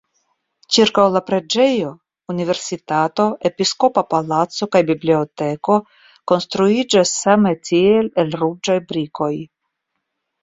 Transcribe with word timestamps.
Ĉirkaŭ 0.75 1.03
la 1.15 1.19
preĝejo 1.25 1.89
universitato, 2.33 3.25
episkopa 3.49 4.03
palaco 4.13 4.69
kaj 4.77 4.81
biblioteko 4.89 5.75
konstruiĝis 6.33 7.13
same 7.21 7.53
tiel 7.69 8.09
el 8.25 8.33
ruĝaj 8.45 8.79
brikoj. 8.93 9.33